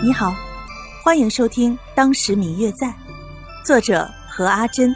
[0.00, 0.32] 你好，
[1.02, 2.86] 欢迎收听《当时明月在》，
[3.64, 4.94] 作者何阿珍，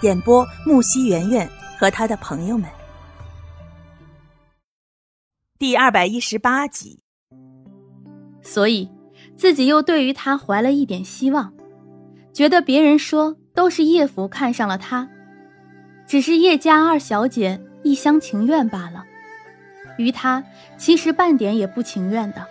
[0.00, 2.68] 演播木西圆圆和他的朋友们。
[5.56, 6.98] 第二百一十八集。
[8.42, 8.90] 所以，
[9.36, 11.52] 自己又对于他怀了一点希望，
[12.32, 15.08] 觉得别人说都是叶福看上了他，
[16.08, 19.04] 只是叶家二小姐一厢情愿罢了，
[19.96, 20.42] 于他
[20.76, 22.44] 其实半点也不情愿的。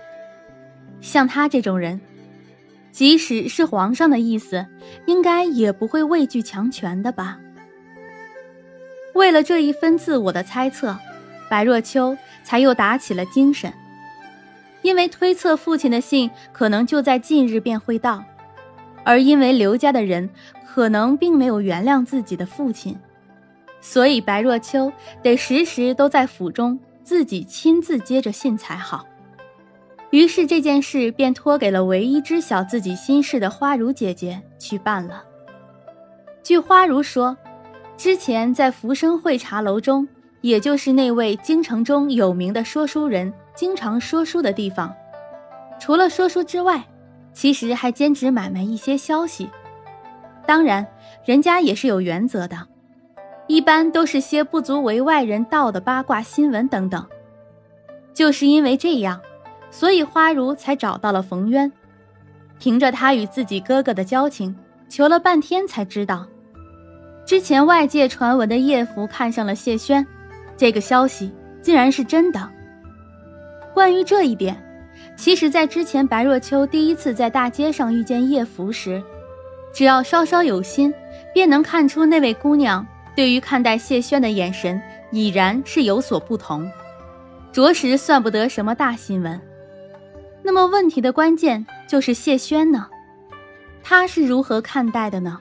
[1.01, 1.99] 像他这种人，
[2.91, 4.65] 即使是皇上的意思，
[5.05, 7.39] 应该也不会畏惧强权的吧？
[9.13, 10.97] 为了这一分自我的猜测，
[11.49, 13.73] 白若秋才又打起了精神。
[14.81, 18.23] 因为推测父亲的信可能就在近日便会到，
[19.03, 20.29] 而因为刘家的人
[20.65, 22.97] 可能并没有原谅自己的父亲，
[23.81, 24.89] 所以白若秋
[25.21, 29.05] 得时时都在府中自己亲自接着信才好。
[30.11, 35.23] 于是这件事便托给了唯一知晓自己心事的花如姐姐去办了。
[36.41, 37.37] 据花如说，
[37.95, 40.07] 之前在福生会茶楼中，
[40.41, 44.91] 也就是那位京城中有名的说书人经常说书的地方，
[45.79, 46.83] 除了说书之外，
[47.31, 49.47] 其实还兼职买卖一些消息。
[50.47, 50.87] 当然，
[51.23, 52.57] 人家也是有原则的，
[53.45, 57.05] 一般都是些不足为外人道的八卦新闻等等。
[58.11, 59.21] 就是因为这样。
[59.71, 61.71] 所以花如才找到了冯渊，
[62.59, 64.55] 凭着他与自己哥哥的交情，
[64.87, 66.25] 求了半天才知道，
[67.25, 70.05] 之前外界传闻的叶福看上了谢轩，
[70.57, 71.31] 这个消息
[71.61, 72.49] 竟然是真的。
[73.73, 74.61] 关于这一点，
[75.15, 79.01] 其实，在之前白若秋第一次在大街上遇见叶福时，
[79.71, 80.93] 只要稍稍有心，
[81.33, 84.81] 便能看出那位姑娘对于看待谢轩的眼神
[85.11, 86.69] 已然是有所不同，
[87.51, 89.39] 着实算不得什么大新闻。
[90.49, 92.87] 那么问题的关键就是谢轩呢，
[93.83, 95.39] 他是如何看待的呢？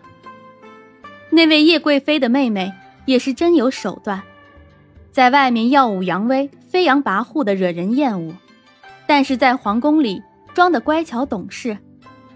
[1.31, 2.71] 那位叶贵妃的妹妹
[3.07, 4.23] 也是真有手段，
[5.11, 8.35] 在外面耀武扬威、飞扬跋扈的惹人厌恶，
[9.07, 10.23] 但是在皇宫里
[10.53, 11.79] 装的乖巧懂事，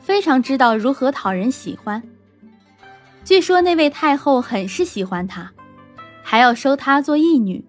[0.00, 2.02] 非常知道如何讨人喜欢。
[3.22, 5.52] 据说那位太后很是喜欢她，
[6.22, 7.62] 还要收她做义女。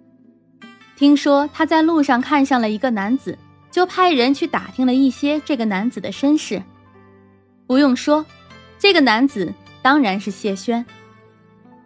[0.95, 3.37] 听说她在路上看上了一个男子。
[3.73, 6.61] 就派人去打听了一些这个男子的身世，
[7.65, 8.23] 不用说，
[8.77, 9.51] 这个男子
[9.81, 10.85] 当然是谢轩。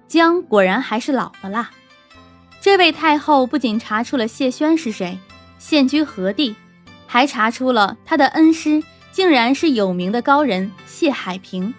[0.06, 1.70] 姜果然还是老的辣。
[2.59, 5.18] 这位太后不仅查出了谢轩是谁，
[5.59, 6.53] 现居何地，
[7.06, 8.84] 还查出了他的恩师
[9.14, 11.74] 竟然是有名的高人谢海平。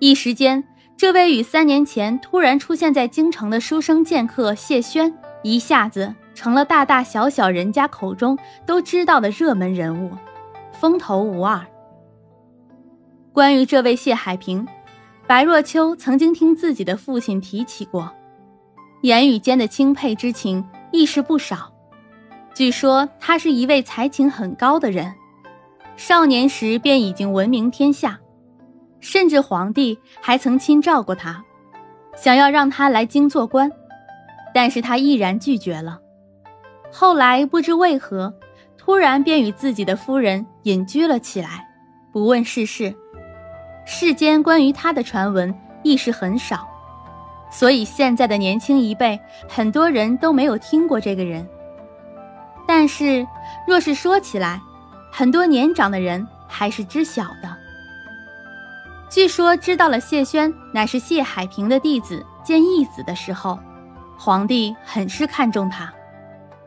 [0.00, 0.64] 一时间，
[0.96, 6.12] 这位与三年前突然出现在京城的书生剑客谢轩，一下子。
[6.34, 10.10] 成了大大小小人家口中都知道的热门人物，
[10.72, 11.64] 风头无二。
[13.32, 14.66] 关于这位谢海平，
[15.26, 18.10] 白若秋曾经听自己的父亲提起过，
[19.02, 21.72] 言语间的钦佩之情亦是不少。
[22.54, 25.14] 据说他是一位才情很高的人，
[25.96, 28.20] 少年时便已经闻名天下，
[29.00, 31.42] 甚至皇帝还曾亲召过他，
[32.14, 33.72] 想要让他来京做官，
[34.54, 35.98] 但是他毅然拒绝了。
[36.92, 38.34] 后来不知为何，
[38.76, 41.66] 突然便与自己的夫人隐居了起来，
[42.12, 42.94] 不问世事。
[43.86, 46.68] 世间关于他的传闻亦是很少，
[47.50, 51.48] 所以现在的年轻一辈很多人都没有听过这个人。
[52.68, 53.26] 但是，
[53.66, 54.60] 若是说起来，
[55.10, 57.56] 很多年长的人还是知晓的。
[59.08, 63.58] 据说知道了谢轩乃是谢海平的弟子兼义子的时候，
[64.16, 65.92] 皇帝很是看重他。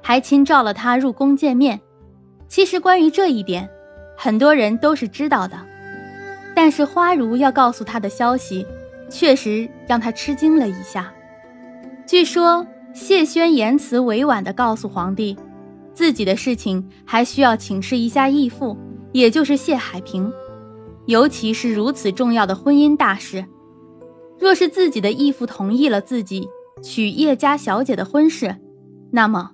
[0.08, 1.82] 还亲召了他入宫见面。
[2.48, 3.68] 其实关于这一点，
[4.16, 5.58] 很多人都是知道的，
[6.56, 8.64] 但是花如要告诉他的消息，
[9.10, 11.12] 确实让他吃惊了一下。
[12.06, 15.36] 据说谢轩言辞委婉地告诉皇帝，
[15.92, 18.78] 自己的事情还需要请示一下义父，
[19.12, 20.32] 也就是谢海平，
[21.08, 23.44] 尤其是如此重要的婚姻大事，
[24.38, 26.48] 若是自己的义父同意了自己
[26.84, 28.56] 娶叶家小姐的婚事，
[29.10, 29.54] 那么。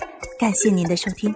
[0.41, 1.31] 感谢您的收听。